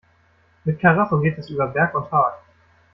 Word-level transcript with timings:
Mit 0.63 0.79
Karacho 0.79 1.19
geht 1.19 1.37
es 1.37 1.51
über 1.51 1.67
Berg 1.67 1.93
und 1.93 2.09
Tal. 2.09 2.33